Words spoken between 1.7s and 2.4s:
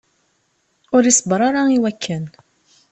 i wakken.